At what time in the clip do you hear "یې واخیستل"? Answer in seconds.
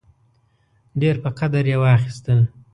1.71-2.39